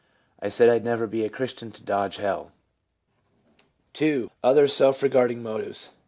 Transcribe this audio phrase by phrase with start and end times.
[0.39, 2.51] I said I'd never be a Christian to dodge hell/
[3.93, 4.31] 2.
[4.43, 5.91] Other self regarding motives.